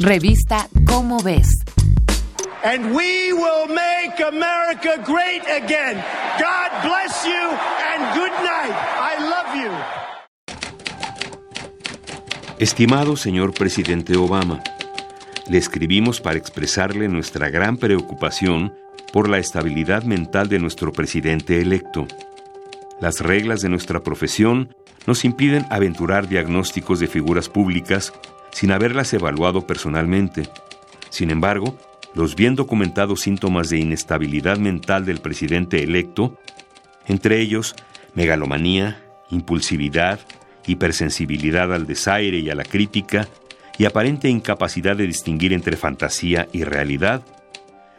[0.00, 1.48] Revista Cómo Ves.
[2.64, 6.02] And we will make America great again.
[6.36, 7.50] God bless you
[7.92, 8.74] and good night.
[8.98, 9.70] I love you.
[12.58, 14.60] Estimado señor presidente Obama,
[15.48, 18.74] le escribimos para expresarle nuestra gran preocupación
[19.12, 22.08] por la estabilidad mental de nuestro presidente electo.
[23.00, 24.74] Las reglas de nuestra profesión
[25.06, 28.12] nos impiden aventurar diagnósticos de figuras públicas
[28.54, 30.48] sin haberlas evaluado personalmente.
[31.10, 31.76] Sin embargo,
[32.14, 36.38] los bien documentados síntomas de inestabilidad mental del presidente electo,
[37.06, 37.74] entre ellos
[38.14, 40.20] megalomanía, impulsividad,
[40.66, 43.28] hipersensibilidad al desaire y a la crítica,
[43.76, 47.24] y aparente incapacidad de distinguir entre fantasía y realidad,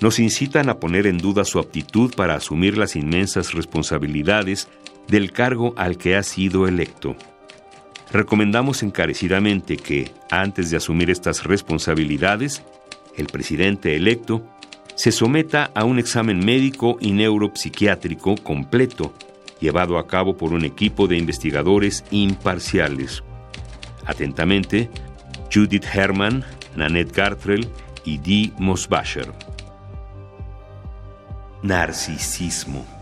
[0.00, 4.66] nos incitan a poner en duda su aptitud para asumir las inmensas responsabilidades
[5.08, 7.16] del cargo al que ha sido electo.
[8.10, 12.62] Recomendamos encarecidamente que, antes de asumir estas responsabilidades,
[13.16, 14.42] el presidente electo
[14.94, 19.12] se someta a un examen médico y neuropsiquiátrico completo,
[19.60, 23.22] llevado a cabo por un equipo de investigadores imparciales.
[24.06, 24.88] Atentamente,
[25.52, 26.44] Judith Herman,
[26.76, 27.68] Nanette Gartrell
[28.04, 29.32] y Dee Mosbacher.
[31.62, 32.97] Narcisismo.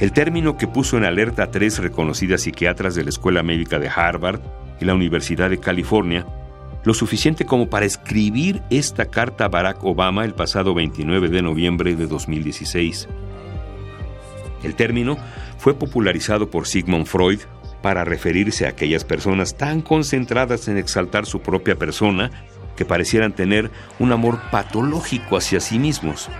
[0.00, 3.90] El término que puso en alerta a tres reconocidas psiquiatras de la Escuela Médica de
[3.90, 4.40] Harvard
[4.80, 6.26] y la Universidad de California,
[6.84, 11.96] lo suficiente como para escribir esta carta a Barack Obama el pasado 29 de noviembre
[11.96, 13.08] de 2016.
[14.62, 15.18] El término
[15.58, 17.40] fue popularizado por Sigmund Freud
[17.82, 22.30] para referirse a aquellas personas tan concentradas en exaltar su propia persona
[22.74, 26.30] que parecieran tener un amor patológico hacia sí mismos.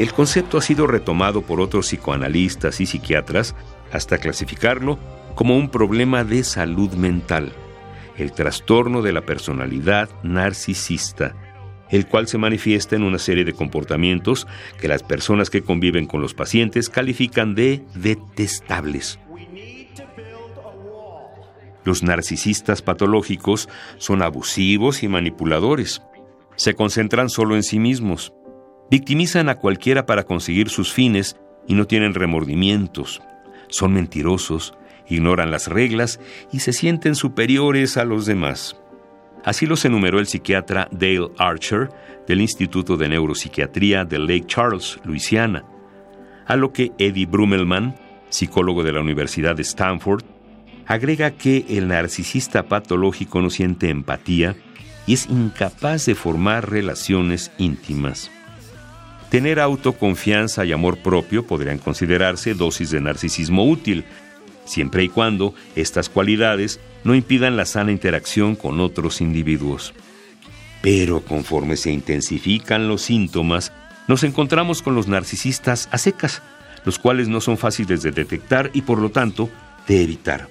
[0.00, 3.54] El concepto ha sido retomado por otros psicoanalistas y psiquiatras
[3.92, 4.98] hasta clasificarlo
[5.34, 7.52] como un problema de salud mental,
[8.16, 11.36] el trastorno de la personalidad narcisista,
[11.90, 14.46] el cual se manifiesta en una serie de comportamientos
[14.78, 19.18] que las personas que conviven con los pacientes califican de detestables.
[21.84, 23.68] Los narcisistas patológicos
[23.98, 26.00] son abusivos y manipuladores.
[26.56, 28.32] Se concentran solo en sí mismos.
[28.90, 31.36] Victimizan a cualquiera para conseguir sus fines
[31.68, 33.22] y no tienen remordimientos.
[33.68, 34.74] Son mentirosos,
[35.08, 36.18] ignoran las reglas
[36.52, 38.76] y se sienten superiores a los demás.
[39.44, 41.88] Así los enumeró el psiquiatra Dale Archer
[42.26, 45.64] del Instituto de Neuropsiquiatría de Lake Charles, Luisiana,
[46.46, 47.94] a lo que Eddie Brummelman,
[48.28, 50.24] psicólogo de la Universidad de Stanford,
[50.86, 54.56] agrega que el narcisista patológico no siente empatía
[55.06, 58.30] y es incapaz de formar relaciones íntimas.
[59.30, 64.04] Tener autoconfianza y amor propio podrían considerarse dosis de narcisismo útil,
[64.64, 69.94] siempre y cuando estas cualidades no impidan la sana interacción con otros individuos.
[70.82, 73.72] Pero conforme se intensifican los síntomas,
[74.08, 76.42] nos encontramos con los narcisistas a secas,
[76.84, 79.48] los cuales no son fáciles de detectar y por lo tanto
[79.86, 80.48] de evitar.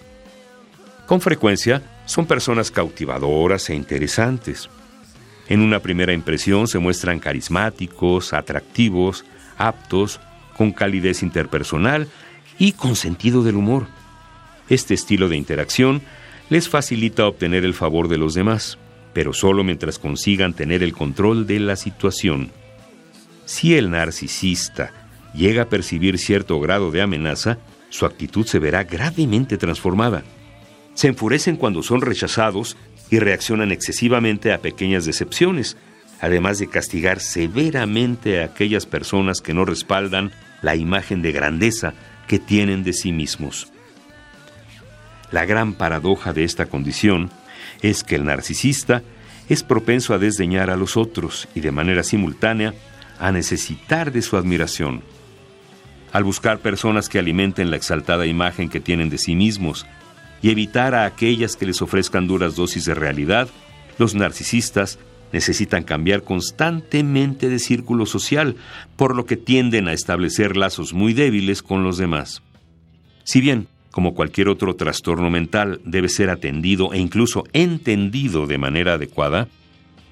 [1.06, 4.70] Con frecuencia son personas cautivadoras e interesantes.
[5.50, 9.26] En una primera impresión se muestran carismáticos, atractivos,
[9.58, 10.20] aptos,
[10.56, 12.08] con calidez interpersonal
[12.60, 13.88] y con sentido del humor.
[14.70, 16.02] Este estilo de interacción
[16.50, 18.78] les facilita obtener el favor de los demás,
[19.14, 22.52] pero solo mientras consigan tener el control de la situación.
[23.46, 24.92] Si el narcisista
[25.34, 27.58] llega a percibir cierto grado de amenaza,
[27.90, 30.24] su actitud se verá gravemente transformada.
[30.94, 32.78] Se enfurecen cuando son rechazados
[33.10, 35.78] y reaccionan excesivamente a pequeñas decepciones,
[36.22, 40.32] además de castigar severamente a aquellas personas que no respaldan
[40.62, 41.94] la imagen de grandeza
[42.28, 43.72] que tienen de sí mismos.
[45.32, 47.30] La gran paradoja de esta condición
[47.82, 49.04] es que el narcisista
[49.48, 52.74] es propenso a desdeñar a los otros y de manera simultánea
[53.20, 55.02] a necesitar de su admiración.
[56.12, 59.86] Al buscar personas que alimenten la exaltada imagen que tienen de sí mismos
[60.42, 63.50] y evitar a aquellas que les ofrezcan duras dosis de realidad,
[63.98, 65.00] los narcisistas
[65.32, 68.56] necesitan cambiar constantemente de círculo social,
[68.96, 72.42] por lo que tienden a establecer lazos muy débiles con los demás.
[73.24, 78.94] Si bien como cualquier otro trastorno mental, debe ser atendido e incluso entendido de manera
[78.94, 79.48] adecuada,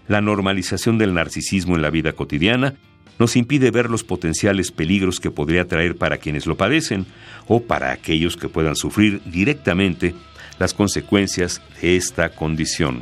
[0.08, 2.76] la normalización del narcisismo en la vida cotidiana
[3.20, 7.06] nos impide ver los potenciales peligros que podría traer para quienes lo padecen
[7.48, 10.14] o para aquellos que puedan sufrir directamente
[10.60, 13.02] las consecuencias de esta condición.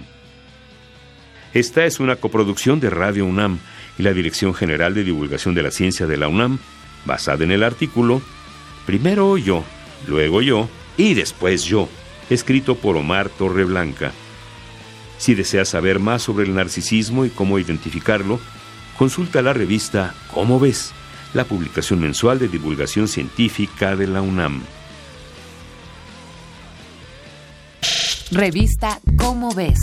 [1.54, 3.60] Esta es una coproducción de Radio UNAM
[3.98, 6.60] y la Dirección General de Divulgación de la Ciencia de la UNAM,
[7.06, 8.22] basada en el artículo
[8.86, 9.64] Primero yo,
[10.08, 11.90] luego yo y después yo,
[12.30, 14.12] escrito por Omar Torreblanca.
[15.18, 18.40] Si deseas saber más sobre el narcisismo y cómo identificarlo,
[18.98, 20.92] consulta la revista Cómo ves,
[21.34, 24.64] la publicación mensual de divulgación científica de la UNAM.
[28.32, 29.80] Revista Cómo ves